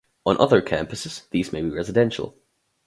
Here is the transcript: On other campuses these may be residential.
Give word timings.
On 0.25 0.35
other 0.39 0.63
campuses 0.63 1.29
these 1.29 1.53
may 1.53 1.61
be 1.61 1.69
residential. 1.69 2.35